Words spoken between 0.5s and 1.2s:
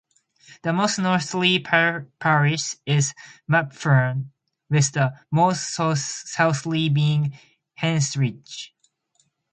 The most